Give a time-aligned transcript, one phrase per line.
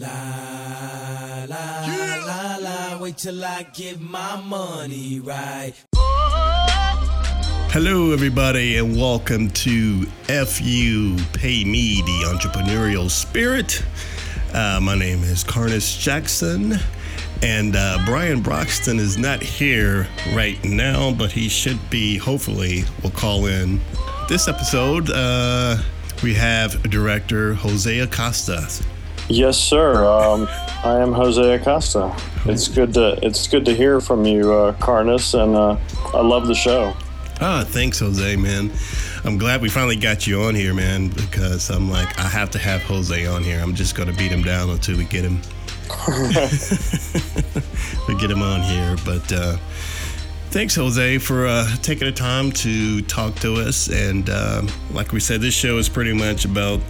[0.00, 2.22] La la yeah.
[2.24, 5.74] la la, wait till I get my money right.
[7.70, 13.84] Hello, everybody, and welcome to FU Pay Me, the entrepreneurial spirit.
[14.54, 16.76] Uh, my name is Carnus Jackson,
[17.42, 23.10] and uh, Brian Broxton is not here right now, but he should be, hopefully, will
[23.10, 23.78] call in.
[24.30, 25.76] This episode, uh,
[26.22, 28.66] we have director Jose Acosta.
[29.30, 30.04] Yes, sir.
[30.04, 30.48] Um,
[30.82, 32.12] I am Jose Acosta.
[32.46, 35.76] It's good to it's good to hear from you, uh, Carnus, and uh,
[36.12, 36.96] I love the show.
[37.40, 38.72] Ah, thanks, Jose, man.
[39.24, 42.58] I'm glad we finally got you on here, man, because I'm like, I have to
[42.58, 43.60] have Jose on here.
[43.60, 45.40] I'm just going to beat him down until we get him.
[48.08, 48.96] we get him on here.
[49.04, 49.58] But uh,
[50.50, 53.88] thanks, Jose, for uh, taking the time to talk to us.
[53.88, 56.80] And uh, like we said, this show is pretty much about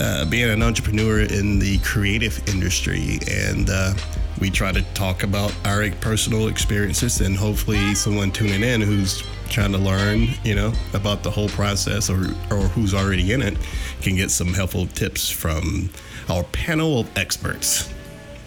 [0.00, 3.18] uh, uh, being an entrepreneur in the creative industry.
[3.30, 3.94] And uh,
[4.40, 9.72] we try to talk about our personal experiences and hopefully someone tuning in who's trying
[9.72, 13.56] to learn, you know, about the whole process or, or who's already in it
[14.00, 15.90] can get some helpful tips from
[16.28, 17.92] our panel of experts.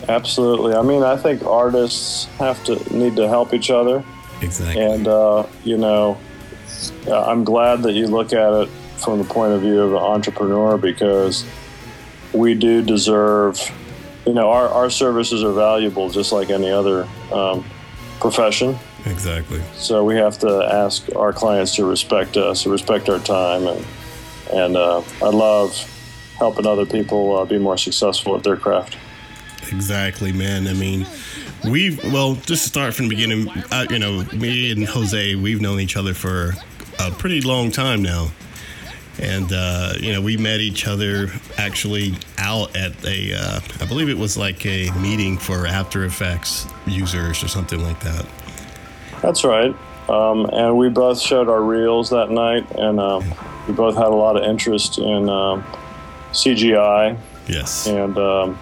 [0.08, 0.74] Absolutely.
[0.74, 4.04] I mean, I think artists have to need to help each other.
[4.42, 4.81] Exactly.
[4.81, 6.18] And, uh, you know,
[7.09, 8.70] I'm glad that you look at it
[9.04, 11.46] from the point of view of an entrepreneur because
[12.34, 13.59] we do deserve,
[14.26, 17.64] you know, our, our services are valuable just like any other um,
[18.20, 18.78] profession.
[19.06, 19.62] Exactly.
[19.76, 23.86] So we have to ask our clients to respect us, to respect our time, and
[24.52, 25.76] and uh, I love
[26.38, 28.98] helping other people uh, be more successful at their craft.
[29.72, 30.68] Exactly, man.
[30.68, 31.06] I mean,
[31.66, 35.59] we've well, just to start from the beginning, uh, you know, me and Jose, we've
[35.59, 36.54] known each other for
[37.00, 38.31] a pretty long time now
[39.19, 44.09] and uh, you know we met each other actually out at a uh, I believe
[44.09, 48.25] it was like a meeting for After Effects users or something like that.
[49.22, 49.75] That's right,
[50.09, 53.22] um, and we both showed our reels that night, and uh,
[53.68, 55.63] we both had a lot of interest in um,
[56.31, 57.18] CGI.
[57.47, 58.59] Yes, and um,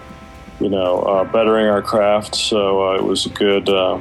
[0.60, 4.00] you know uh, bettering our craft, so uh, it was a good uh,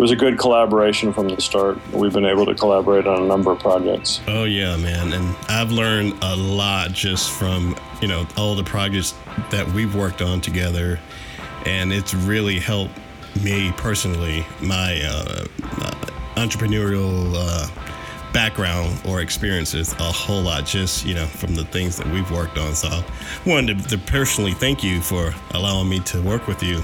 [0.00, 1.78] was a good collaboration from the start.
[1.92, 4.20] We've been able to collaborate on a number of projects.
[4.26, 9.14] Oh yeah, man, and I've learned a lot just from you know all the projects
[9.50, 10.98] that we've worked on together,
[11.66, 12.94] and it's really helped
[13.44, 15.44] me personally my uh,
[16.36, 17.68] entrepreneurial uh,
[18.32, 22.58] background or experiences a whole lot just you know from the things that we've worked
[22.58, 23.04] on so i
[23.46, 26.80] wanted to personally thank you for allowing me to work with you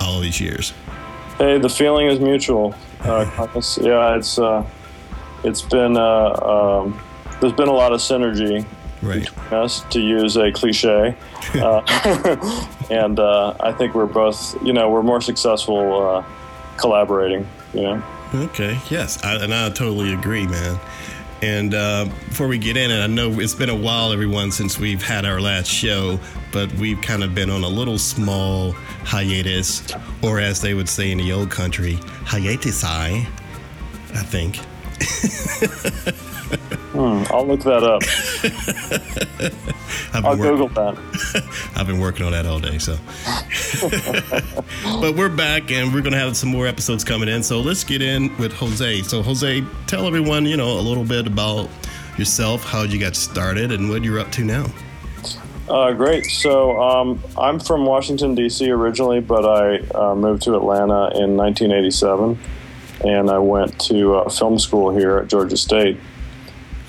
[0.00, 0.72] all these years
[1.40, 2.74] Hey, the feeling is mutual.
[3.00, 3.24] Uh,
[3.80, 4.62] yeah, it's uh,
[5.42, 7.00] it's been uh, um,
[7.40, 8.66] there's been a lot of synergy
[9.00, 9.20] right.
[9.20, 11.16] between us, to use a cliche,
[11.54, 16.24] uh, and uh, I think we're both, you know, we're more successful uh,
[16.76, 17.48] collaborating.
[17.72, 18.02] You know.
[18.34, 18.78] Okay.
[18.90, 20.78] Yes, I, and I totally agree, man.
[21.42, 24.78] And uh, before we get in, and I know it's been a while, everyone, since
[24.78, 26.20] we've had our last show,
[26.52, 28.72] but we've kind of been on a little small
[29.04, 33.24] hiatus, or as they would say in the old country, hiatus, I
[34.24, 34.58] think.
[36.92, 38.02] hmm, I'll look that up.
[40.24, 40.98] I'll Google that.
[41.76, 42.96] I've been working on that all day, so.
[45.00, 47.42] but we're back, and we're going to have some more episodes coming in.
[47.42, 49.02] So let's get in with Jose.
[49.02, 51.68] So Jose, tell everyone, you know, a little bit about
[52.18, 54.66] yourself, how you got started, and what you're up to now.
[55.68, 56.26] Uh, great.
[56.26, 58.68] So um, I'm from Washington D.C.
[58.70, 62.38] originally, but I uh, moved to Atlanta in 1987
[63.04, 65.98] and I went to uh, film school here at Georgia State.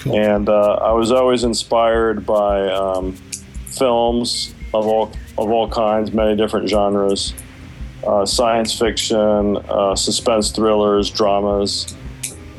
[0.02, 0.18] Cool.
[0.18, 3.14] And uh, I was always inspired by um,
[3.68, 7.34] films of all of all kinds, many different genres,
[8.06, 11.96] uh, science fiction, uh, suspense thrillers, dramas,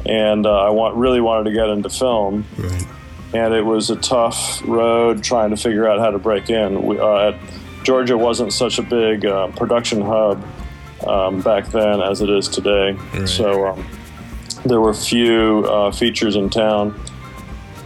[0.06, 2.44] and uh, I want really wanted to get into film.
[2.56, 2.86] Right.
[3.34, 6.82] And it was a tough road trying to figure out how to break in.
[6.82, 7.40] We, uh, at
[7.82, 9.22] Georgia wasn't such a big
[9.56, 10.44] production hub
[11.06, 12.92] um, back then as it is today.
[12.92, 13.28] Right.
[13.28, 13.86] So um,
[14.64, 17.00] there were few uh, features in town.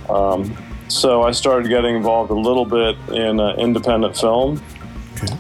[0.09, 0.57] Um,
[0.89, 4.63] so I started getting involved a little bit in uh, independent film.
[5.15, 5.37] Okay.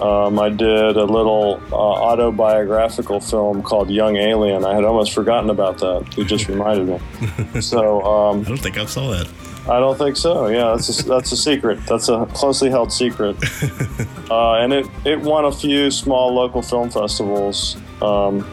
[0.00, 4.64] Um, I did a little uh, autobiographical film called Young Alien.
[4.64, 6.16] I had almost forgotten about that.
[6.16, 7.60] You just reminded me.
[7.60, 9.28] so um, I don't think I saw that.
[9.68, 10.48] I don't think so.
[10.48, 11.78] Yeah, that's a, that's a secret.
[11.86, 13.36] That's a closely held secret.
[14.30, 17.76] uh, and it, it won a few small local film festivals.
[18.02, 18.46] Um,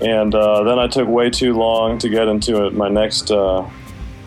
[0.00, 3.68] and uh, then I took way too long to get into it, my next uh,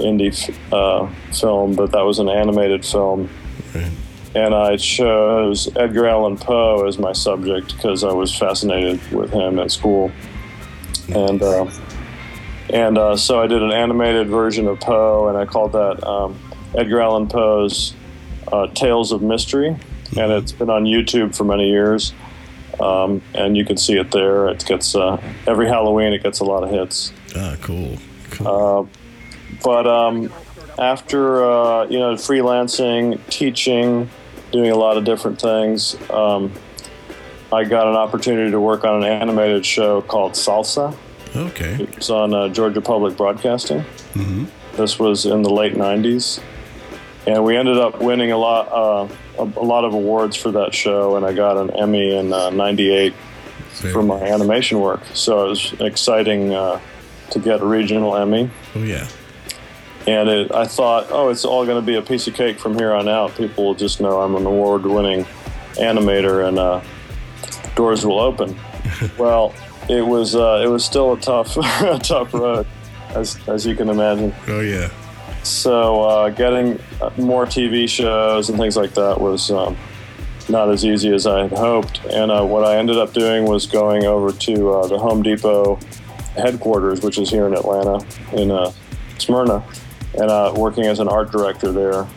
[0.02, 3.30] indie f- uh, film, but that was an animated film.
[3.74, 3.92] Right.
[4.36, 9.60] and I chose Edgar Allan Poe as my subject because I was fascinated with him
[9.60, 10.12] at school,
[11.14, 11.70] and uh,
[12.70, 16.38] and uh, so I did an animated version of Poe, and I called that um,
[16.76, 17.94] Edgar Allan Poe's
[18.52, 19.68] uh, Tales of Mystery,
[20.18, 22.14] and it's been on YouTube for many years.
[22.80, 24.48] Um, and you can see it there.
[24.48, 26.14] It gets uh, every Halloween.
[26.14, 27.12] It gets a lot of hits.
[27.36, 27.98] Ah, cool.
[28.32, 28.90] Cool.
[29.62, 30.34] Uh, but um,
[30.80, 34.10] after uh, you know freelancing, teaching,
[34.52, 36.52] doing a lot of different things, um,
[37.52, 40.96] I got an opportunity to work on an animated show called Salsa.
[41.36, 41.84] okay.
[41.84, 43.82] It was on uh, Georgia Public Broadcasting.
[44.14, 46.42] hmm This was in the late '90s,
[47.28, 49.08] and we ended up winning a lot, uh,
[49.40, 51.16] a, a lot of awards for that show.
[51.18, 53.14] And I got an Emmy in '98
[53.94, 55.02] for my animation work.
[55.14, 56.80] So it was exciting uh,
[57.32, 58.50] to get a regional Emmy.
[58.76, 59.08] Oh yeah.
[60.08, 62.76] And it, I thought, oh, it's all going to be a piece of cake from
[62.76, 63.36] here on out.
[63.36, 65.26] People will just know I'm an award-winning
[65.76, 66.82] animator, and uh,
[67.76, 68.60] doors will open.
[69.18, 69.54] well,
[69.90, 72.68] it was uh, it was still a tough a tough road,
[73.10, 74.34] as as you can imagine.
[74.48, 74.90] Oh yeah.
[75.44, 79.76] So uh, getting uh, more TV shows and things like that was um,
[80.50, 82.00] not as easy as I had hoped.
[82.06, 85.80] And uh, what I ended up doing was going over to uh, the Home Depot
[86.36, 88.72] headquarters, which is here in Atlanta, in uh,
[89.18, 89.64] Smyrna,
[90.14, 92.08] and uh, working as an art director there.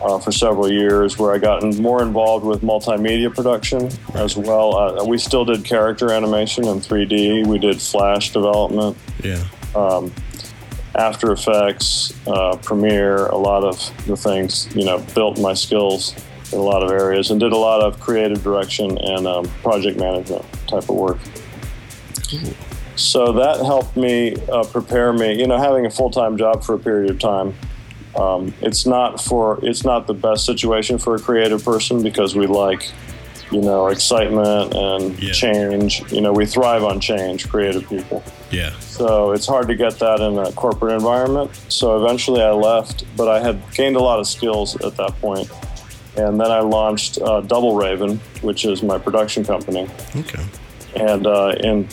[0.00, 4.76] Uh, for several years, where I got more involved with multimedia production as well.
[4.76, 7.44] Uh, we still did character animation in 3D.
[7.48, 8.96] We did Flash development.
[9.24, 9.44] Yeah.
[9.74, 10.14] Um,
[10.94, 16.14] after Effects, uh, Premiere, a lot of the things, you know, built my skills
[16.52, 19.98] in a lot of areas and did a lot of creative direction and um, project
[19.98, 21.18] management type of work.
[22.98, 26.74] So that helped me uh, prepare me, you know, having a full time job for
[26.74, 27.54] a period of time.
[28.16, 32.46] Um, it's not for it's not the best situation for a creative person because we
[32.48, 32.90] like,
[33.52, 35.32] you know, excitement and Yeah.
[35.32, 36.02] change.
[36.10, 38.22] You know, we thrive on change, creative people.
[38.50, 38.72] Yeah.
[38.80, 41.50] So it's hard to get that in a corporate environment.
[41.68, 45.48] So eventually I left, but I had gained a lot of skills at that point.
[46.16, 49.86] And then I launched uh, Double Raven, which is my production company.
[50.16, 50.42] Okay.
[50.96, 51.86] And uh, in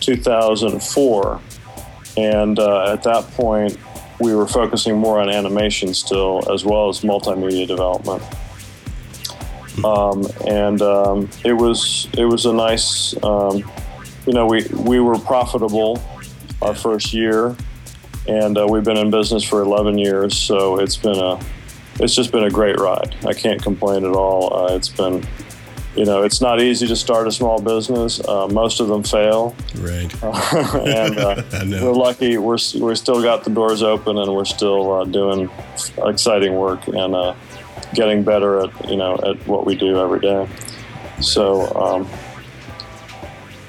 [0.00, 1.40] 2004,
[2.16, 3.78] and uh, at that point,
[4.20, 8.22] we were focusing more on animation still, as well as multimedia development.
[9.84, 13.58] Um, and um, it was it was a nice, um,
[14.26, 16.02] you know, we we were profitable
[16.60, 17.56] our first year,
[18.28, 20.36] and uh, we've been in business for 11 years.
[20.36, 21.40] So it's been a
[21.98, 23.14] it's just been a great ride.
[23.26, 24.54] I can't complain at all.
[24.54, 25.26] Uh, it's been
[25.96, 28.20] you know, it's not easy to start a small business.
[28.26, 30.12] Uh, most of them fail, Right.
[30.22, 31.84] and uh, I know.
[31.86, 32.38] we're lucky.
[32.38, 35.50] We're we're still got the doors open, and we're still uh, doing
[36.04, 37.34] exciting work and uh,
[37.94, 40.48] getting better at you know at what we do every day.
[41.20, 42.08] So, um,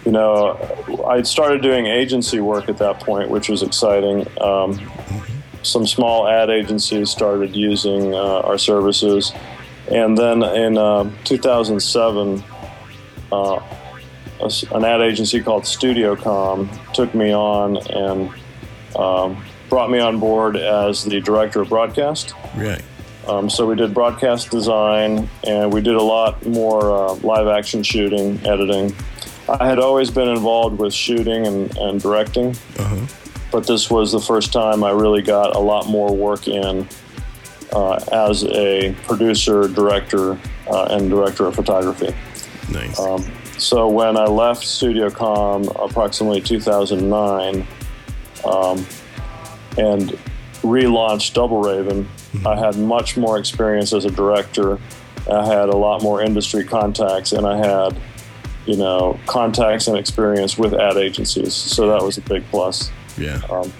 [0.05, 0.57] you know,
[1.07, 4.25] I started doing agency work at that point, which was exciting.
[4.39, 4.79] Um,
[5.63, 9.31] some small ad agencies started using uh, our services,
[9.89, 12.43] and then in uh, 2007.
[13.31, 13.59] Uh,
[14.71, 18.31] an ad agency called StudioCom took me on and
[18.95, 22.33] um, brought me on board as the director of broadcast.
[22.57, 22.81] Right.
[23.27, 27.83] Um, so we did broadcast design and we did a lot more uh, live action
[27.83, 28.95] shooting, editing.
[29.47, 33.05] I had always been involved with shooting and, and directing, Uh huh.
[33.51, 36.87] but this was the first time I really got a lot more work in
[38.11, 42.13] as a producer, director, uh, and director of photography.
[42.71, 42.99] Nice.
[42.99, 47.67] Um, so when I left StudioCom approximately 2009
[48.43, 48.85] um,
[49.77, 50.17] and
[50.63, 52.09] relaunched Double Raven,
[52.45, 54.79] I had much more experience as a director.
[55.31, 57.95] I had a lot more industry contacts, and I had,
[58.65, 61.53] you know, contacts and experience with ad agencies.
[61.53, 62.89] So that was a big plus.
[63.17, 63.41] yeah.
[63.49, 63.71] Um,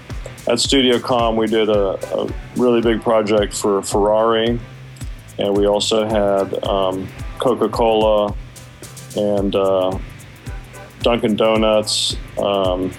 [0.48, 4.60] at StudioCom, we did a, a really big project for Ferrari,
[5.38, 7.07] and we also had um,
[7.39, 8.36] Coca Cola
[9.15, 9.98] and uh,
[11.01, 12.91] Dunkin' Donuts, um,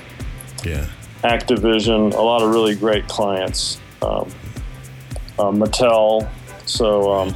[0.65, 0.87] yeah.
[1.25, 4.29] Activision, a lot of really great clients, um,
[5.39, 6.29] uh, Mattel.
[6.67, 7.35] So um,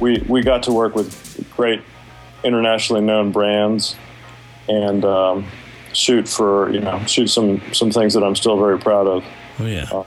[0.00, 1.82] we we got to work with great
[2.44, 3.96] internationally known brands
[4.68, 5.46] and um,
[5.92, 9.24] shoot for you know shoot some some things that I'm still very proud of.
[9.58, 10.02] Oh yeah.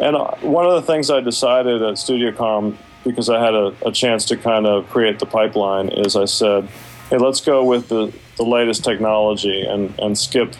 [0.00, 3.90] And uh, one of the things I decided at StudioCom, because I had a, a
[3.92, 6.68] chance to kind of create the pipeline, is I said,
[7.10, 10.54] hey, let's go with the, the latest technology and, and skip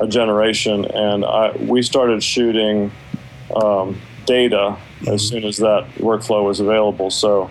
[0.00, 0.84] a generation.
[0.86, 2.90] And I, we started shooting
[3.54, 4.76] um, data
[5.06, 7.10] as soon as that workflow was available.
[7.10, 7.48] So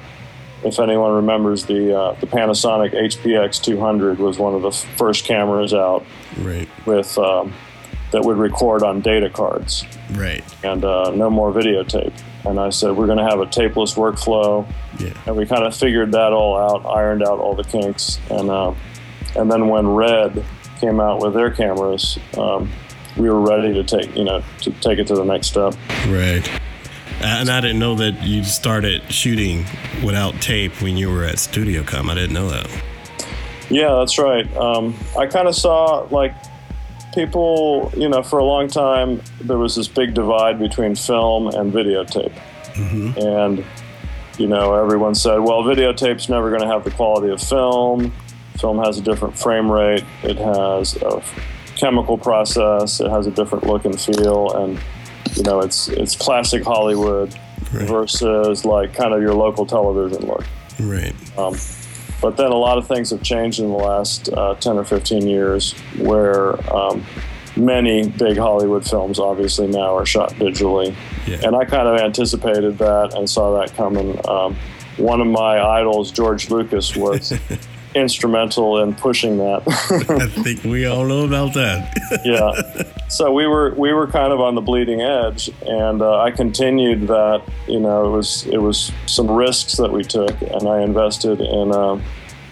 [0.63, 5.73] if anyone remembers the uh, the Panasonic HPX 200 was one of the first cameras
[5.73, 6.03] out
[6.39, 6.67] Right.
[6.85, 7.53] with um,
[8.11, 10.43] that would record on data cards Right.
[10.63, 12.13] and uh, no more videotape.
[12.45, 14.65] And I said we're going to have a tapeless workflow,
[14.99, 15.09] Yeah.
[15.25, 18.73] and we kind of figured that all out, ironed out all the kinks, and uh,
[19.35, 20.43] and then when Red
[20.79, 22.71] came out with their cameras, um,
[23.17, 25.73] we were ready to take you know to take it to the next step.
[26.07, 26.49] Right.
[27.19, 29.65] And I didn't know that you started shooting
[30.05, 32.09] without tape when you were at StudioCom.
[32.11, 32.69] I didn't know that.
[33.71, 34.45] Yeah, that's right.
[34.55, 36.33] Um, I kind of saw like
[37.17, 41.73] people, you know, for a long time there was this big divide between film and
[41.73, 42.31] videotape,
[43.17, 43.65] and
[44.37, 48.11] you know everyone said, well, videotape's never going to have the quality of film.
[48.59, 50.03] Film has a different frame rate.
[50.23, 51.23] It has a
[51.75, 52.99] chemical process.
[52.99, 54.79] It has a different look and feel, and
[55.35, 57.33] you know it's it's classic Hollywood
[57.73, 57.85] Right.
[57.87, 60.45] versus like kind of your local television look.
[60.79, 61.13] Right.
[61.37, 61.53] Um,
[62.21, 65.27] but then a lot of things have changed in the last uh, 10 or 15
[65.27, 67.05] years where um,
[67.55, 70.95] many big Hollywood films obviously now are shot digitally.
[71.27, 71.39] Yeah.
[71.43, 74.19] And I kind of anticipated that and saw that coming.
[74.27, 74.55] Um,
[74.97, 77.33] one of my idols, George Lucas, was
[77.97, 79.63] instrumental in pushing that.
[79.67, 81.97] I think we all know about that.
[82.25, 83.07] yeah.
[83.09, 87.07] So we were we were kind of on the bleeding edge, and uh, I continued
[87.07, 87.41] that.
[87.67, 91.71] You know, it was it was some risks that we took, and I invested in
[91.71, 91.99] uh,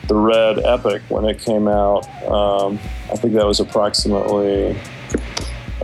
[0.08, 2.08] the Red Epic when it came out.
[2.26, 2.80] Um,
[3.12, 4.78] I think that was approximately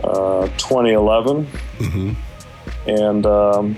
[0.02, 1.46] uh, 2011,
[2.86, 3.76] and um,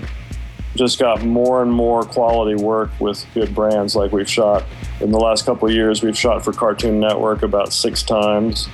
[0.75, 3.95] just got more and more quality work with good brands.
[3.95, 4.63] Like we've shot
[5.01, 8.67] in the last couple of years, we've shot for Cartoon Network about six times.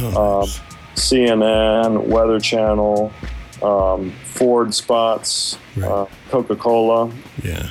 [0.00, 0.48] Oh, Um,
[0.94, 3.12] CNN, Weather Channel,
[3.62, 5.90] um, Ford spots, Right.
[5.90, 7.10] uh, Coca Cola.
[7.42, 7.66] yeah.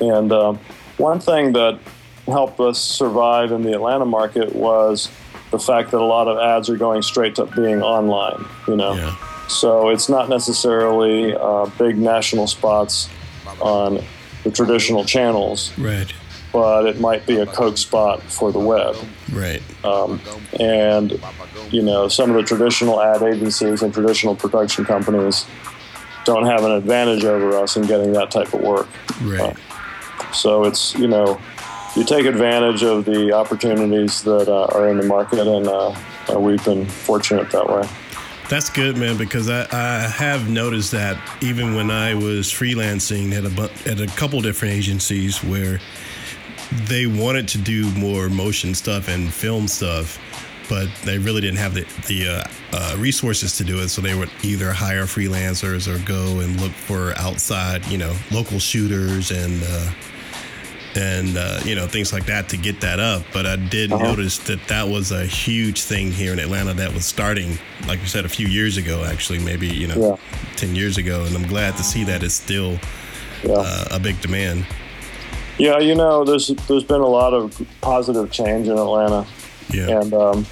[0.00, 0.58] And um,
[0.98, 1.78] one thing that
[2.26, 5.08] helped us survive in the Atlanta market was
[5.52, 8.94] the fact that a lot of ads are going straight to being online, you know.
[8.94, 9.14] Yeah.
[9.48, 13.08] So it's not necessarily uh, big national spots
[13.60, 14.02] on
[14.42, 16.12] the traditional channels, Right.
[16.56, 18.96] But it might be a Coke spot for the web.
[19.30, 19.62] Right.
[19.84, 20.18] Um,
[20.58, 21.20] and
[21.70, 25.44] you know some of the traditional ad agencies and traditional production companies
[26.24, 28.88] don't have an advantage over us in getting that type of work.
[29.20, 29.54] Right.
[30.32, 31.38] So it's you know
[31.94, 35.94] you take advantage of the opportunities that uh, are in the market, and uh,
[36.32, 37.86] uh, we've been fortunate that way.
[38.48, 43.44] That's good, man, because I, I have noticed that even when I was freelancing at
[43.44, 45.80] a at a couple different agencies where
[46.88, 50.18] they wanted to do more motion stuff and film stuff,
[50.68, 53.88] but they really didn't have the the uh, uh, resources to do it.
[53.88, 58.58] So they would either hire freelancers or go and look for outside, you know, local
[58.58, 59.62] shooters and.
[59.64, 59.90] Uh,
[60.98, 63.22] and uh, you know things like that to get that up.
[63.34, 64.02] But I did Uh-huh.
[64.02, 68.06] notice that that was a huge thing here in Atlanta that was starting, like you
[68.06, 69.04] said, a few years ago.
[69.04, 70.56] Actually, maybe you know, Yeah.
[70.56, 71.24] ten years ago.
[71.26, 72.80] And I'm glad to see that it's still
[73.44, 73.56] Yeah.
[73.56, 74.64] uh, a big demand.
[75.58, 79.26] Yeah, you know, there's there's been a lot of positive change in Atlanta.
[79.72, 80.46] Yeah, And um,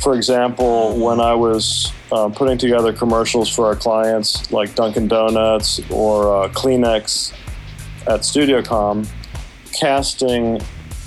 [0.00, 5.80] for example, when I was uh, putting together commercials for our clients like Dunkin' Donuts
[5.90, 7.32] or uh, Kleenex
[8.06, 9.08] at StudioCom,
[9.72, 10.60] casting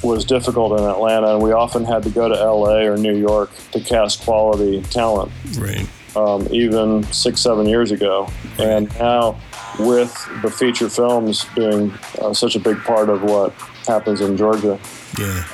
[0.03, 3.51] was difficult in Atlanta, and we often had to go to LA or New York
[3.72, 5.88] to cast quality talent, right.
[6.15, 8.27] um, even six, seven years ago.
[8.58, 9.39] And now,
[9.80, 13.54] with the feature films being uh, such a big part of what
[13.88, 14.80] happens in Georgia,
[15.20, 15.46] Yeah,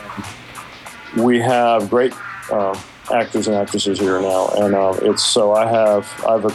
[1.17, 2.13] we have great
[2.51, 2.79] uh,
[3.13, 6.45] actors and actresses here now, and uh, it's so I have I've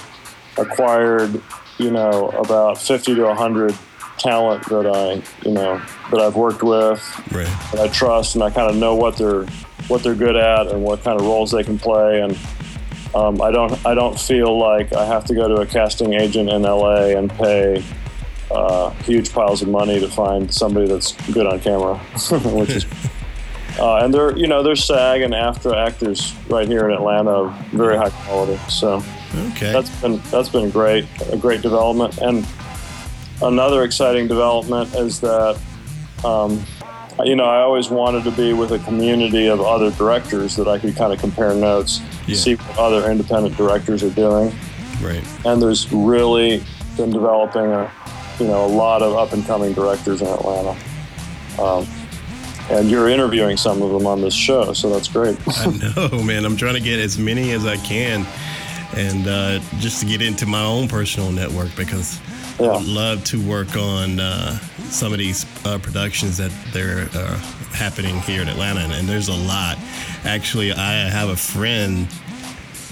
[0.58, 1.40] acquired
[1.78, 3.76] you know about fifty to hundred
[4.18, 7.00] talent that I you know that I've worked with
[7.32, 7.46] right.
[7.72, 9.46] that I trust, and I kind of know what they're
[9.88, 12.38] what they're good at and what kind of roles they can play, and
[13.14, 16.48] um, I don't I don't feel like I have to go to a casting agent
[16.50, 17.84] in LA and pay.
[18.50, 21.96] Uh, huge piles of money to find somebody that's good on camera,
[22.52, 22.84] which is
[23.78, 27.54] uh, and they're you know there's SAG and AFTRA actors right here in Atlanta, of
[27.68, 28.58] very high quality.
[28.68, 29.02] So
[29.52, 29.72] Okay.
[29.72, 32.18] that's been that's been great, a great development.
[32.18, 32.46] And
[33.40, 35.58] another exciting development is that
[36.22, 36.62] um,
[37.24, 40.78] you know I always wanted to be with a community of other directors that I
[40.78, 42.36] could kind of compare notes, Yeah.
[42.36, 44.54] see what other independent directors are doing.
[45.02, 45.24] right.
[45.44, 46.62] And there's really
[46.96, 47.90] been developing a
[48.38, 50.76] you know a lot of up and coming directors in Atlanta.
[51.60, 51.86] Um,
[52.70, 55.36] and you're interviewing some of them on this show, so that's great.
[55.48, 55.66] I
[56.10, 56.44] know, man.
[56.44, 58.26] I'm trying to get as many as I can,
[58.94, 62.20] and uh, just to get into my own personal network because
[62.58, 64.58] I would love to work on uh,
[64.90, 67.36] some of these uh, productions that they're uh,
[67.72, 69.78] happening here in Atlanta, and, there's a lot.
[70.24, 72.06] Actually, I have a friend,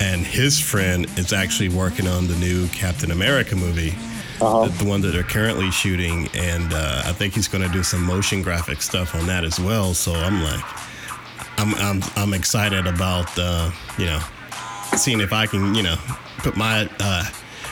[0.01, 3.95] and his friend is actually working on the new Captain America movie.
[4.41, 4.67] Uh-huh.
[4.67, 7.83] The, the one that they're currently shooting, and uh, I think he's going to do
[7.83, 9.93] some motion graphic stuff on that as well.
[9.93, 10.65] So I'm like,
[11.59, 14.21] I'm I'm, I'm excited about uh, you know
[14.97, 15.97] seeing if I can you know
[16.39, 17.25] put my uh,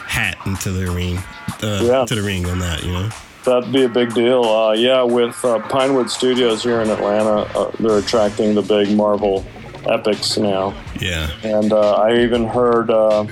[0.06, 1.18] hat into the ring,
[1.62, 2.04] uh, Yeah.
[2.06, 2.82] to the ring on that.
[2.84, 3.08] You know.
[3.44, 4.44] That'd be a big deal.
[4.44, 9.44] Uh, yeah, with uh, Pinewood Studios here in Atlanta, uh, they're attracting the big Marvel
[9.86, 10.74] epics now.
[11.00, 11.30] Yeah.
[11.42, 13.24] And uh, I even heard uh,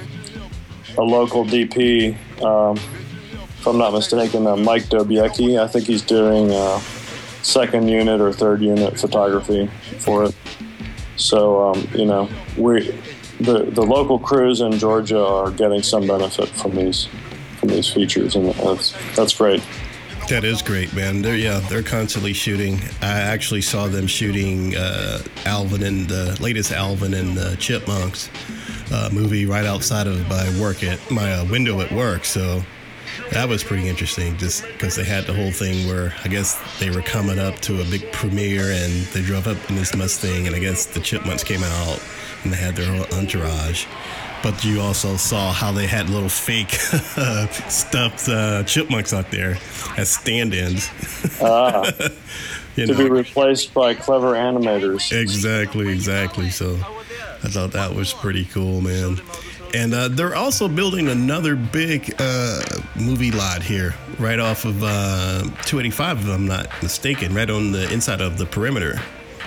[0.97, 5.61] a local DP, um, if I'm not mistaken, uh, Mike Dobiecki.
[5.61, 6.79] I think he's doing uh,
[7.43, 10.35] second unit or third unit photography for it.
[11.17, 12.99] So um, you know, we
[13.41, 17.09] the the local crews in Georgia are getting some benefit from these
[17.59, 19.63] from these features, and that's that's great.
[20.29, 21.23] That is great, man.
[21.23, 22.81] They're yeah, they're constantly shooting.
[23.01, 28.29] I actually saw them shooting uh, Alvin and the latest Alvin and the Chipmunks
[28.93, 32.25] uh, movie right outside of my work at my uh, window at work.
[32.25, 32.63] So
[33.31, 36.91] that was pretty interesting, just because they had the whole thing where I guess they
[36.91, 40.57] were coming up to a big premiere and they drove up in this Mustang, and
[40.57, 42.03] I guess the Chipmunks came out
[42.47, 43.87] and they had their whole entourage.
[44.43, 46.71] But you also saw how they had little fake
[47.69, 49.59] stuffed uh, chipmunks out there
[49.97, 50.89] as stand-ins.
[51.43, 51.83] Ah.
[52.77, 55.11] to be replaced by clever animators.
[55.13, 56.51] exactly, exactly.
[56.51, 59.21] So I thought that was pretty cool, man.
[59.75, 62.63] And uh, they're also building another big uh,
[62.95, 67.93] movie lot here, right off of uh, 285, if I'm not mistaken, right on the
[67.93, 69.01] inside of the perimeter.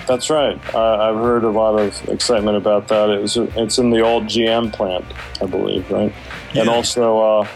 [0.06, 0.58] That's right.
[0.74, 3.10] I I've heard a lot of excitement about that.
[3.10, 5.04] It was, it's in the old GM plant,
[5.40, 6.12] I believe, right?
[6.54, 7.48] And also, uh,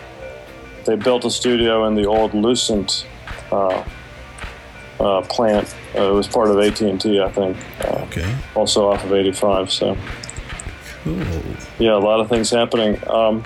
[0.85, 3.07] they built a studio in the old Lucent
[3.51, 3.85] uh,
[5.01, 5.75] uh, plant.
[5.97, 7.57] Uh, it was part of AT and T, I think.
[7.81, 9.73] Uh, Okay, also off of 85.
[9.73, 9.97] So
[11.03, 11.17] cool.
[11.79, 13.01] yeah, a lot of things happening.
[13.09, 13.45] Um,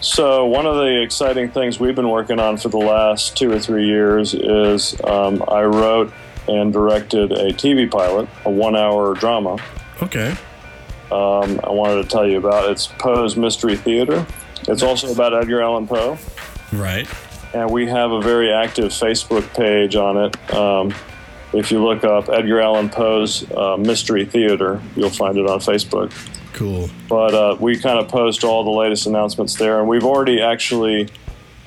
[0.00, 3.58] so one of the exciting things we've been working on for the last two or
[3.58, 6.12] three years is um, I wrote
[6.48, 9.56] and directed a TV pilot, a one-hour drama.
[10.02, 10.34] Okay,
[11.10, 12.70] Um, I wanted to tell you about.
[12.70, 14.26] It's Poe's Mystery Theater.
[14.68, 16.18] It's also about Edgar Allan Poe,
[16.72, 17.06] right.
[17.54, 20.52] and we have a very active Facebook page on it.
[20.54, 20.92] Um,
[21.52, 26.12] if you look up Edgar Allan Poe's uh, Mystery Theater, you'll find it on Facebook.
[26.52, 26.88] Cool.
[27.08, 29.78] but uh, we kind of post all the latest announcements there.
[29.78, 31.08] And we've already actually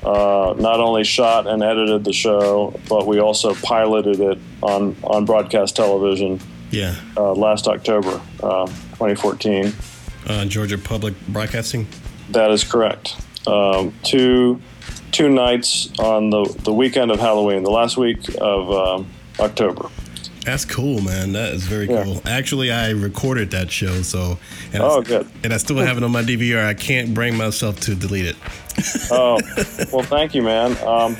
[0.04, 5.26] uh, not only shot and edited the show, but we also piloted it on, on
[5.26, 6.40] broadcast television
[6.72, 6.96] Yeah.
[7.18, 9.74] uh, last October, uh, 2014.
[10.28, 11.88] Uh, Georgia Public Broadcasting.
[12.32, 13.16] That is correct.
[13.48, 14.62] Um, two
[15.12, 19.08] two nights on the the weekend of Halloween, the last week of um,
[19.40, 19.90] October.
[20.50, 21.34] That's cool, man.
[21.34, 22.04] That is very Yeah.
[22.04, 22.24] cool.
[22.26, 24.40] Actually, I recorded that show, so
[24.74, 25.28] and Oh, I, good.
[25.44, 26.66] and I still have it on my DVR.
[26.66, 28.36] I can't bring myself to delete it.
[29.12, 29.38] Oh,
[29.94, 30.76] well, thank you, man.
[30.88, 31.16] Um,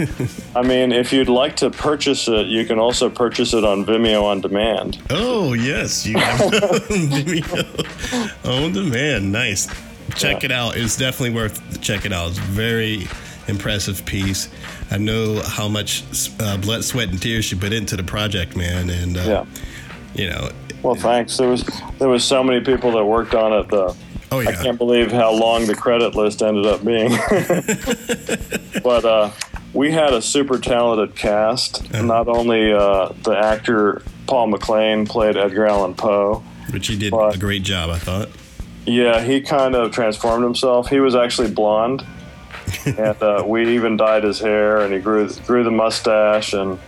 [0.56, 4.24] I mean, if you'd like to purchase it, you can also purchase it on Vimeo
[4.24, 4.98] on demand.
[5.12, 6.16] Oh yes, you
[6.90, 7.66] Vimeo
[8.46, 9.32] on demand.
[9.32, 9.68] Nice.
[10.16, 10.46] Check Yeah.
[10.48, 10.76] it out.
[10.76, 12.30] It's definitely worth check it out.
[12.32, 13.08] It's very
[13.50, 14.48] impressive piece.
[14.92, 16.04] I know how much
[16.40, 18.90] uh, blood, sweat, and tears you put into the project, man.
[18.90, 19.46] And uh, Yeah.
[20.16, 20.50] you know,
[20.84, 21.36] Well, thanks.
[21.38, 21.64] There was
[22.00, 23.68] there was so many people that worked on it.
[23.70, 23.96] The
[24.32, 24.50] oh yeah.
[24.50, 27.10] I can't believe how long the credit list ended up being.
[28.84, 29.32] but uh,
[29.74, 31.84] we had a super talented cast.
[31.94, 32.02] Uh-huh.
[32.04, 36.44] Not only uh, the actor Paul McLean played Edgar Allan Poe.
[36.72, 37.90] but he did Well, a great job.
[37.90, 38.30] I thought.
[38.86, 40.90] Yeah, he kind of transformed himself.
[40.90, 42.04] He was actually blonde,
[42.86, 46.54] and uh, we even dyed his hair, and he grew grew the mustache.
[46.54, 46.80] And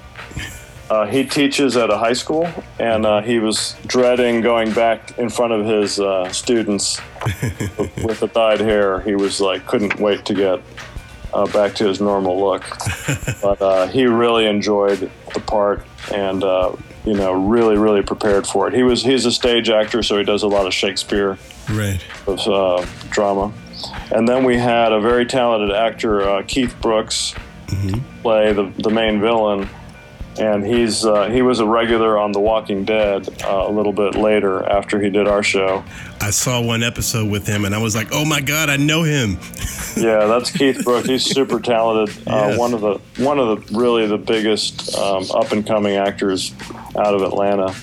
[0.89, 5.29] uh, he teaches at a high school, and uh, he was dreading going back in
[5.29, 6.99] front of his uh, students
[8.03, 8.99] with the dyed hair.
[9.01, 10.59] He was like couldn't wait to get
[11.33, 12.63] uh, back to his normal look.
[13.41, 18.67] but uh, he really enjoyed the part, and uh, you know, really, really prepared for
[18.67, 18.73] it.
[18.73, 21.37] He was he's a stage actor, so he does a lot of Shakespeare
[21.69, 22.03] Right.
[22.27, 23.53] of uh, drama.
[24.11, 27.33] And then we had a very talented actor, uh, Keith Brooks,
[28.21, 29.69] play the, the main villain.
[30.39, 34.15] And he's uh, he was a regular on The Walking Dead uh, a little bit
[34.15, 35.83] later after he did our show.
[36.21, 39.03] I saw one episode with him, and I was like, "Oh my god, I know
[39.03, 39.37] him."
[39.97, 41.09] Yeah, that's Keith Brooks.
[41.09, 42.15] He's super talented.
[42.25, 42.57] Uh, Yes.
[42.57, 46.53] One of the one of the really the biggest um, up and coming actors
[46.95, 47.75] out of Atlanta,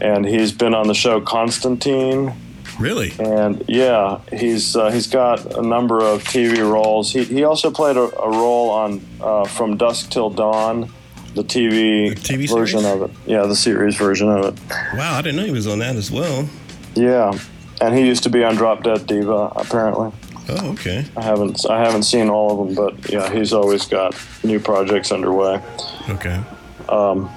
[0.00, 2.32] and he's been on the show Constantine.
[2.80, 3.12] Really?
[3.18, 7.12] and yeah, he's uh, he's got a number of TV roles.
[7.12, 10.90] He, he also played a, a role on uh, From Dusk Till Dawn,
[11.34, 13.02] the TV, The TV version series?
[13.02, 13.16] of it.
[13.26, 14.60] Yeah, the series version of it.
[14.96, 16.48] Wow, I didn't know he was on that as well.
[16.94, 17.38] Yeah,
[17.80, 19.52] and he used to be on Drop Dead Diva.
[19.56, 20.10] Apparently,
[20.48, 21.04] Oh, okay.
[21.16, 25.10] I haven't I haven't seen all of them, but yeah, he's always got new projects
[25.12, 25.62] underway.
[26.08, 26.40] Okay.
[26.88, 27.30] Um,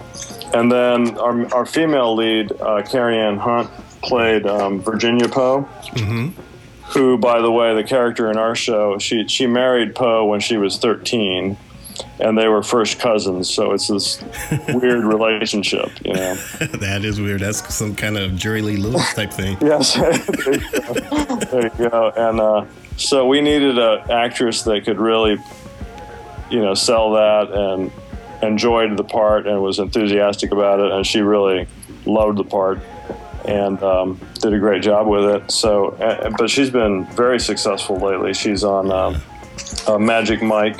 [0.54, 3.70] And then our, our female lead, uh, Carrie Ann Hunt,
[4.08, 5.62] played um, Virginia Poe.
[6.94, 10.56] Who, by the way, the character in our show, she she married Poe when she
[10.56, 11.58] was 13,
[12.20, 13.50] and they were first cousins.
[13.50, 14.24] So it's this
[14.70, 16.36] weird relationship, you know.
[16.80, 17.42] that is weird.
[17.42, 19.58] That's some kind of Jerry Lee Lewis type thing.
[19.68, 20.14] Yes, there,
[20.54, 21.36] you go.
[21.36, 22.14] there you go.
[22.16, 22.66] And uh,
[22.96, 25.38] so we needed an actress that could really,
[26.50, 27.92] you know, sell that and
[28.42, 31.68] enjoyed the part and was enthusiastic about it, and she really
[32.06, 32.80] loved the part
[33.48, 35.52] and um, did a great job with it.
[35.52, 38.34] So, uh, but she's been very successful lately.
[38.34, 39.22] She's on um,
[39.88, 40.78] uh, Magic Mike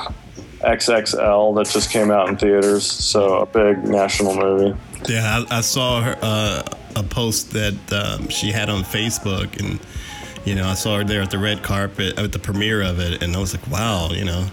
[0.60, 4.78] XXL that just came out in theaters, so a big national movie.
[5.08, 6.62] Yeah, I, I saw her uh,
[6.96, 9.78] a post that um, she had on Facebook, and
[10.44, 13.22] you know, I saw her there at the red carpet at the premiere of it,
[13.22, 14.46] and I was like, wow, you know,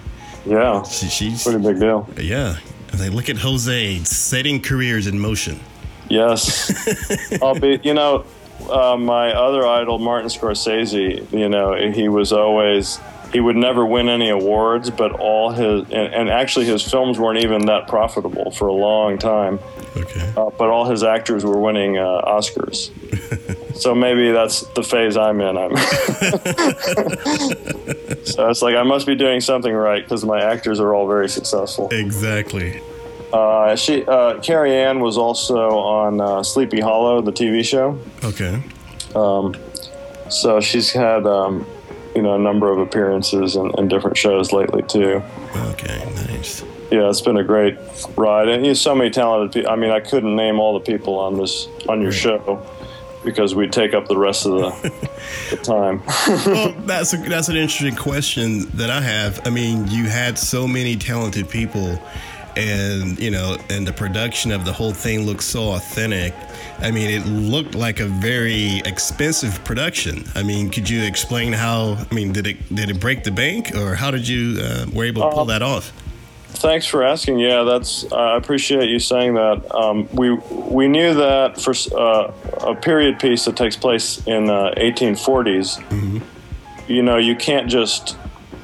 [0.45, 2.07] Yeah, she, she's pretty big deal.
[2.17, 2.57] yeah.
[2.59, 5.59] I was like, look at Jose setting careers in motion.
[6.09, 7.41] Yes.
[7.41, 8.25] I'll be, you know,
[8.69, 12.99] uh, my other idol, Martin Scorsese, you know, he was always,
[13.33, 17.43] he would never win any awards, but all his, and, and actually his films weren't
[17.43, 19.59] even that profitable for a long time,
[19.97, 20.33] Okay.
[20.37, 22.91] uh, but all his actors were winning uh, Oscars.
[23.75, 25.57] so maybe that's the phase I'm in.
[25.57, 25.75] I'm
[28.25, 31.29] so it's like I must be doing something right because my actors are all very
[31.29, 31.89] successful.
[31.89, 32.81] Exactly.
[33.35, 37.99] Uh, she, uh, Carrie Ann was also on uh, Sleepy Hollow, the TV show.
[38.23, 38.63] Okay.
[39.13, 39.55] Um,
[40.29, 41.65] So she's had, um,
[42.15, 45.21] you know, a number of appearances in, in different shows lately too.
[45.73, 45.99] Okay.
[46.27, 46.63] Nice.
[46.91, 47.77] Yeah, it's been a great
[48.15, 49.69] ride, and you have so many talented people.
[49.71, 52.65] I mean, I couldn't name all the people on this on your show
[53.25, 55.09] because we'd take up the rest of the,
[55.49, 56.01] the time.
[56.45, 59.45] well, that's a, that's an interesting question that I have.
[59.45, 61.99] I mean, you had so many talented people,
[62.57, 66.33] and you know, and the production of the whole thing looked so authentic.
[66.79, 70.25] I mean, it looked like a very expensive production.
[70.35, 72.05] I mean, could you explain how?
[72.09, 75.05] I mean, did it did it break the bank, or how did you uh, were
[75.05, 75.91] able to pull that off?
[76.55, 77.39] Thanks for asking.
[77.39, 79.75] Yeah, that's I appreciate you saying that.
[79.75, 84.73] Um, we we knew that for uh, a period piece that takes place in uh,
[84.77, 86.23] 1840s,
[86.87, 88.17] you know, you can't just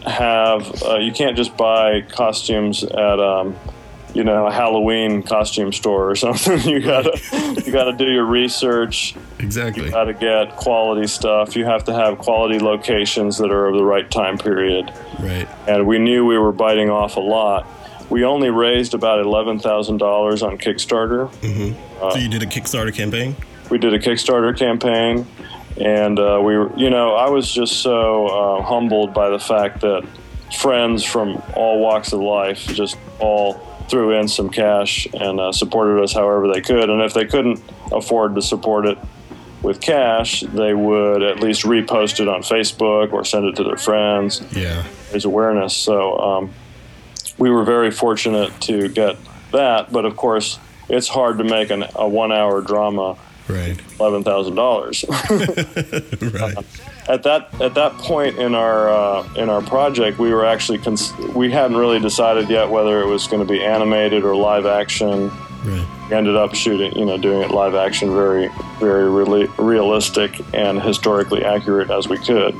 [0.05, 3.55] have uh, you can't just buy costumes at um,
[4.13, 6.59] you know a Halloween costume store or something.
[6.69, 7.17] you gotta
[7.65, 9.15] you gotta do your research.
[9.39, 9.85] Exactly.
[9.85, 11.55] You gotta get quality stuff.
[11.55, 15.47] You have to have quality locations that are of the right time period Right.
[15.67, 17.65] and we knew we were biting off a lot.
[18.09, 21.31] We only raised about eleven thousand dollars on Kickstarter.
[22.11, 23.35] so you did a Kickstarter campaign.
[23.69, 25.25] We did a Kickstarter campaign,
[25.79, 29.79] and uh, we were, you know, I was just so uh, humbled by the fact
[29.81, 30.03] that
[30.59, 33.53] friends from all walks of life just all
[33.91, 36.89] threw in some cash and uh, supported us however they could.
[36.89, 38.97] And if they couldn't afford to support it
[39.61, 43.77] with cash, they would at least repost it on Facebook or send it to their
[43.77, 44.41] friends.
[44.55, 44.83] Yeah.
[45.13, 45.75] raise awareness.
[45.75, 46.53] So um,
[47.37, 49.17] we were very fortunate to get
[49.51, 50.57] that, but of course,
[50.89, 53.17] it's hard to make an, a one-hour drama
[53.51, 53.79] Right.
[53.99, 55.03] eleven thousand dollars.
[56.31, 56.55] Right.
[57.09, 61.13] at that at that point in our uh, in our project, we were actually cons-
[61.35, 65.29] we hadn't really decided yet whether it was going to be animated or live action.
[65.63, 66.07] Right.
[66.09, 70.81] We ended up shooting, you know, doing it live action, very very really realistic and
[70.81, 72.55] historically accurate as we could.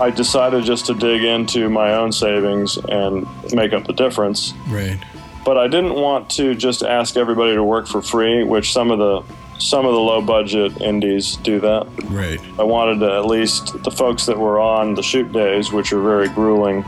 [0.00, 4.54] I decided just to dig into my own savings and make up the difference.
[4.68, 4.98] Right.
[5.44, 8.98] But I didn't want to just ask everybody to work for free, which some of
[8.98, 11.86] the some of the low budget indies do that.
[12.06, 12.40] Right.
[12.58, 16.00] I wanted to at least the folks that were on the shoot days, which are
[16.00, 16.84] very grueling.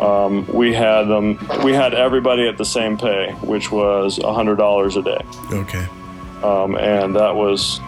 [0.00, 1.38] Um, we had them.
[1.64, 5.20] We had everybody at the same pay, which was hundred dollars a day,
[5.52, 5.86] Okay.
[6.42, 7.80] um, and that was,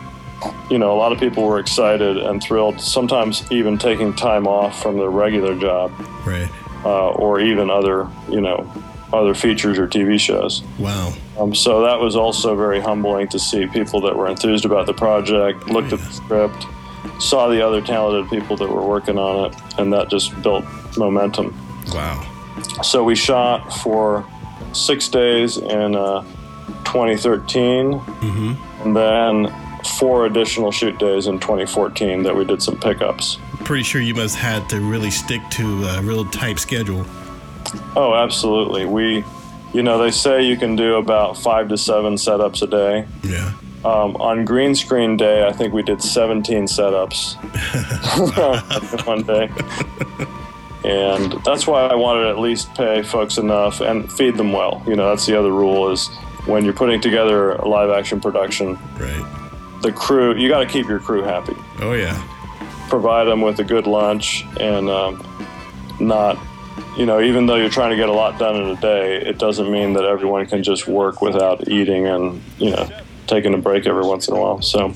[0.71, 2.81] you know, a lot of people were excited and thrilled.
[2.81, 5.93] Sometimes even taking time off from their regular job,
[6.25, 6.49] Right.
[6.83, 8.67] uh, or even other, you know,
[9.13, 10.63] other features or TV shows.
[10.79, 11.15] Wow.
[11.39, 14.95] Um, so that was also very humbling to see people that were enthused about the
[14.95, 16.67] project, looked at the script,
[17.21, 20.65] saw the other talented people that were working on it, and that just built
[20.97, 21.57] momentum.
[21.93, 22.25] Wow.
[22.83, 24.27] So we shot for
[24.73, 26.23] six days in uh,
[26.85, 28.01] 2013,
[28.83, 29.55] and then
[29.99, 33.39] four additional shoot days in 2014 that we did some pickups.
[33.65, 37.05] Pretty sure you must had to really stick to a real tight schedule.
[37.97, 38.85] Oh, absolutely.
[38.87, 39.25] We,
[39.73, 43.07] you know, they say you can do about five to seven setups a day.
[43.23, 43.53] Yeah.
[43.85, 47.37] Um, on green screen day, I think we did 17 setups
[49.07, 49.49] one day.
[50.85, 54.83] And that's why I wanted to at least pay folks enough and feed them well.
[54.87, 56.09] You know, that's the other rule is
[56.47, 59.81] when you're putting together a live action production, Right.
[59.83, 61.55] the crew, you got to keep your crew happy.
[61.81, 62.17] Oh yeah.
[62.89, 65.23] Provide them with a good lunch and um,
[66.01, 66.39] not,
[66.97, 69.39] you know, even though you're trying to get a lot done in a day, it
[69.39, 72.89] doesn't mean that everyone can just work without eating and, you know,
[73.27, 74.63] taking a break every once in a while.
[74.63, 74.93] So,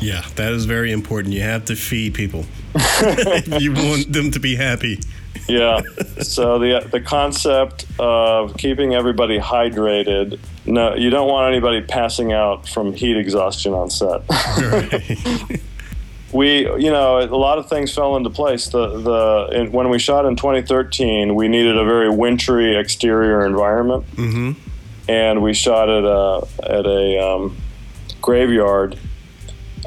[0.00, 1.34] Yeah, that is very important.
[1.34, 2.44] You have to feed people.
[3.60, 5.00] you want them to be happy.
[5.48, 5.80] yeah.
[6.22, 10.38] So the the concept of keeping everybody hydrated.
[10.64, 14.22] No, you don't want anybody passing out from heat exhaustion on set.
[14.58, 15.60] Right.
[16.34, 18.66] We, you know, a lot of things fell into place.
[18.68, 24.04] The the in, when we shot in 2013, we needed a very wintry exterior environment,
[24.16, 24.52] mm-hmm.
[25.08, 27.56] and we shot at a at a um,
[28.20, 28.98] graveyard,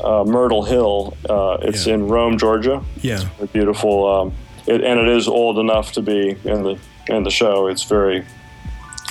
[0.01, 1.17] uh, Myrtle Hill.
[1.29, 1.95] Uh, it's Yeah.
[1.95, 2.81] in Rome, Georgia.
[3.01, 3.27] Yeah.
[3.41, 4.33] a beautiful, um,
[4.65, 7.67] it, and it is old enough to be in the in the show.
[7.67, 8.23] It's very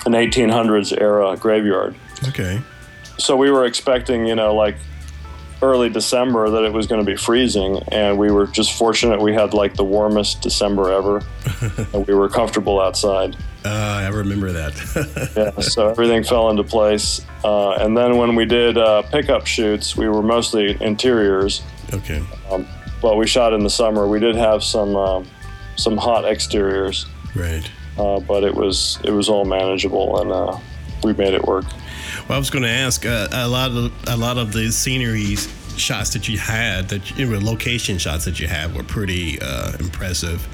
[0.07, 1.97] an 1800s era graveyard.
[2.29, 2.61] Okay.
[3.19, 4.77] So we were expecting, you know, like
[5.67, 9.35] early December that it was going to be freezing, and we were just fortunate we
[9.35, 11.23] had like the warmest December ever,
[11.93, 13.37] and we were comfortable outside.
[13.65, 13.69] Uh,
[14.05, 14.73] I remember that.
[15.37, 17.21] Yeah, so everything fell into place.
[17.45, 21.63] Uh, and then when we did uh, pickup shoots, we were mostly interiors.
[21.93, 22.23] okay.
[22.51, 22.67] Um,
[23.03, 24.07] but we shot in the summer.
[24.09, 25.27] We did have some um,
[25.77, 27.07] some hot exteriors.
[27.35, 27.69] Right.
[27.99, 30.59] uh, but it was it was all manageable and uh,
[31.05, 31.67] we made it work.
[32.29, 35.49] Well, I was going to ask uh, a lot of a lot of the sceneries
[35.77, 39.73] shots that you had, that you know, location shots that you had, were pretty uh,
[39.79, 40.47] impressive.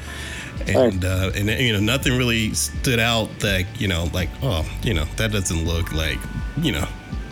[0.66, 4.94] And uh, and you know nothing really stood out that you know like oh you
[4.94, 6.18] know that doesn't look like
[6.61, 6.87] you know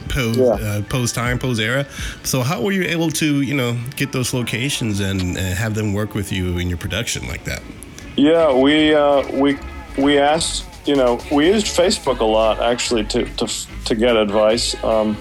[0.08, 0.46] post Yeah.
[0.46, 1.86] uh, post time post era.
[2.24, 5.92] So how were you able to you know get those locations and, and have them
[5.92, 7.62] work with you in your production like that?
[8.16, 9.58] Yeah, we uh, we
[9.96, 13.46] we asked you know we used Facebook a lot actually to to,
[13.84, 14.82] to get advice.
[14.82, 15.16] Um,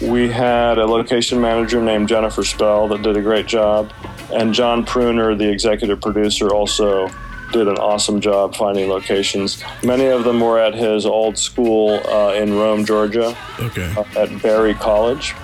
[0.00, 3.92] we had a location manager named Jennifer Spell that did a great job,
[4.32, 7.08] and John Pruner, the executive producer, also
[7.52, 9.62] did an awesome job finding locations.
[9.84, 13.36] Many of them were at his old school uh, in Rome, Georgia.
[13.60, 13.94] Okay.
[14.16, 15.34] at Berry College,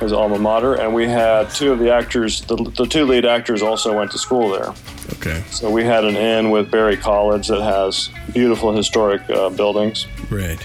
[0.00, 2.42] his alma mater, and we had two of the actors.
[2.42, 4.72] The, the two lead actors also went to school there.
[5.14, 5.42] Okay.
[5.50, 10.64] So we had an inn with Berry College that has beautiful historic uh, buildings, Right.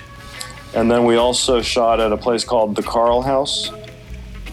[0.76, 3.72] and then we also shot at a place called the Carl House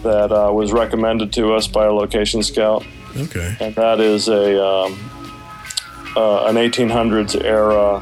[0.03, 2.85] that uh, was recommended to us by a location scout,
[3.17, 3.57] Okay.
[3.59, 4.97] and that is a um,
[6.15, 7.95] uh, an 1800s era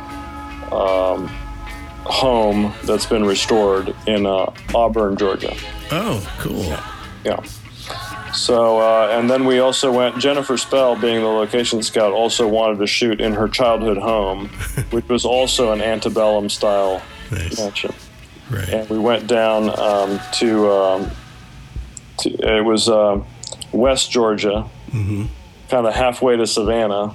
[0.71, 1.29] um,
[2.05, 5.55] home that's been restored in uh, Auburn, Georgia.
[5.91, 6.63] Oh, cool.
[7.23, 7.43] Yeah.
[8.33, 12.77] So, uh, and then we also went, Jennifer Spell, being the location scout, also wanted
[12.79, 14.47] to shoot in her childhood home,
[14.91, 17.57] which was also an antebellum style Nice.
[17.59, 17.93] mansion.
[18.49, 18.69] Right.
[18.69, 21.11] And we went down um, to, um,
[22.19, 23.21] to, it was uh,
[23.71, 25.29] West Georgia, kind
[25.87, 27.13] of halfway to Savannah.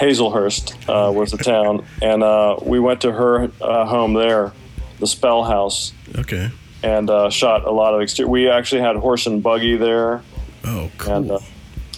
[0.00, 1.84] Hazlehurst uh, was the town.
[2.00, 4.52] And uh, we went to her uh, home there,
[4.98, 6.50] the Spell House, Okay.
[6.82, 8.30] and uh, shot a lot of exterior.
[8.30, 10.22] We actually had horse and buggy there.
[10.64, 11.14] Oh, cool.
[11.14, 11.38] And uh,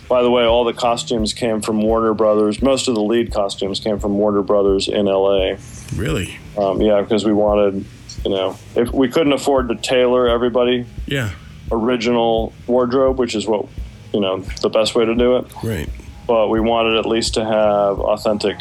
[0.09, 2.61] by the way, all the costumes came from Warner Brothers.
[2.61, 5.55] Most of the lead costumes came from Warner Brothers in LA.
[5.97, 6.37] really?
[6.59, 7.85] Um, yeah, because we wanted,
[8.25, 11.31] you know, if we couldn't afford to tailor everybody Yeah.
[11.71, 13.67] original wardrobe, which is what,
[14.13, 15.47] you know, the best way to do it.
[15.63, 15.89] Right.
[16.27, 18.57] But we wanted at least to have authentic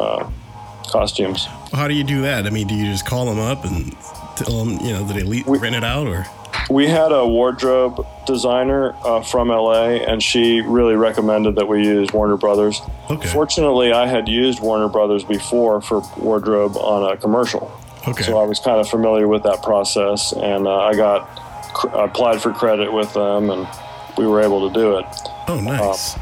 [0.00, 0.28] uh,
[0.88, 1.46] costumes.
[1.72, 2.46] How do you do that?
[2.46, 3.92] I mean, do you just call them up and
[4.36, 6.26] tell them, you know, that they le- We- rent it out or?
[6.70, 12.08] We had a wardrobe designer uh, from LA, and she really recommended that we use
[12.12, 12.80] Warner Brothers.
[13.10, 13.28] Okay.
[13.28, 17.70] Fortunately, I had used Warner Brothers before for wardrobe on a commercial,
[18.08, 18.22] Okay.
[18.22, 21.28] so I was kind of familiar with that process, and uh, I got
[21.74, 23.68] cr- applied for credit with them, and
[24.16, 25.06] we were able to do it.
[25.48, 26.16] oh, nice.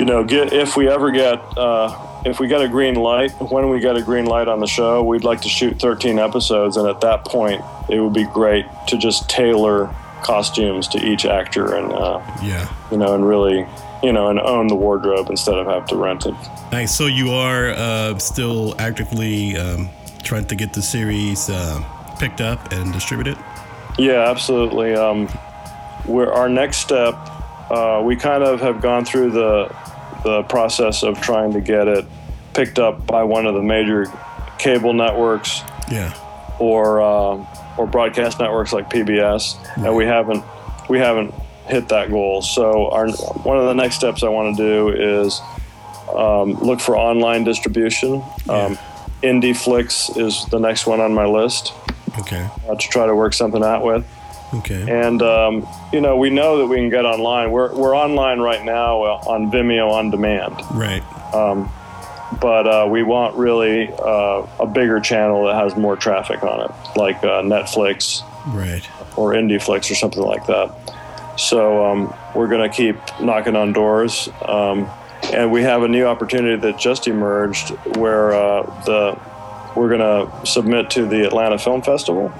[0.00, 3.68] You know, get if we ever get uh, if we get a green light, when
[3.68, 6.88] we get a green light on the show, we'd like to shoot 13 episodes, and
[6.88, 11.92] at that point, it would be great to just tailor costumes to each actor and
[11.92, 12.66] uh, yeah.
[12.90, 13.66] you know, and really,
[14.02, 16.34] you know, and own the wardrobe instead of have to rent it.
[16.72, 16.96] Nice.
[16.96, 19.90] So you are uh, still actively um,
[20.22, 21.84] trying to get the series uh,
[22.18, 23.36] picked up and distributed?
[23.98, 24.94] Yeah, absolutely.
[24.94, 25.28] Um,
[26.06, 27.16] we're, our next step,
[27.70, 29.89] uh, we kind of have gone through the
[30.24, 32.04] the process of trying to get it
[32.54, 34.06] picked up by one of the major
[34.58, 36.12] cable networks Yeah.
[36.58, 37.44] or uh,
[37.78, 40.44] or broadcast networks like PBS, and we haven't
[40.88, 41.32] we haven't
[41.66, 42.42] hit that goal.
[42.42, 45.40] So our one of the next steps I want to do is
[46.14, 48.22] um, look for online distribution.
[48.48, 48.76] Um,
[49.22, 51.72] IndieFlix is the next one on my list
[52.18, 52.48] Okay.
[52.68, 54.04] uh, to try to work something out with.
[54.52, 54.84] Okay.
[54.90, 57.50] And um, you know, we know that we can get online.
[57.52, 61.02] We're we're online right now uh, on Vimeo on demand, right.
[61.34, 61.70] Um,
[62.40, 66.70] but uh, we want really uh, a bigger channel that has more traffic on it,
[66.96, 68.82] like uh, Netflix Right.
[69.16, 70.72] or IndieFlix or something like that.
[71.38, 74.88] So um, we're going to keep knocking on doors, um,
[75.32, 79.18] and we have a new opportunity that just emerged where uh, the
[79.76, 82.32] we're going to submit to the Atlanta Film Festival.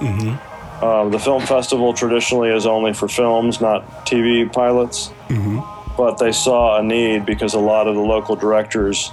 [0.82, 5.10] Um, the film festival traditionally is only for films, not TV pilots.
[5.96, 9.10] But they saw a need because a lot of the local directors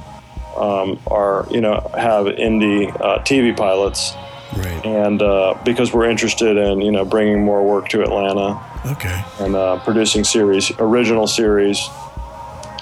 [0.56, 4.14] um, are, you know, have indie uh, TV pilots
[4.56, 4.86] Right.
[4.86, 8.58] and uh, because we're interested in you know bringing more work to Atlanta
[8.94, 9.22] Okay.
[9.42, 11.78] and uh, producing series, original series,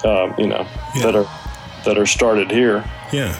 [0.04, 1.02] um, you know Yeah.
[1.02, 1.26] that are
[1.84, 2.84] that are started here.
[3.12, 3.34] Yeah.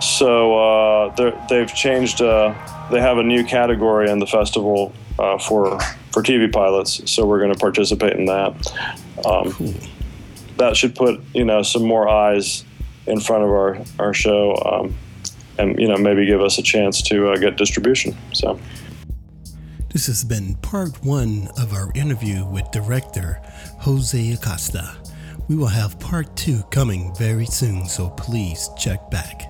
[0.00, 2.22] So uh, they've changed.
[2.22, 2.54] Uh,
[2.90, 5.78] they have a new category in the festival uh, for
[6.12, 7.10] for TV pilots.
[7.10, 8.52] So we're going to participate in that.
[9.24, 9.74] Um,
[10.56, 12.64] that should put you know some more eyes
[13.06, 14.56] in front of our our show.
[14.56, 14.96] Um,
[15.60, 18.16] and you know maybe give us a chance to uh, get distribution.
[18.32, 18.58] So
[19.92, 23.40] This has been part one of our interview with director
[23.80, 24.96] Jose Acosta.
[25.48, 29.49] We will have part two coming very soon, so please check back.